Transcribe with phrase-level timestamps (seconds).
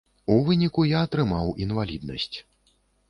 [0.35, 2.37] У выніку я атрымаў інваліднасць.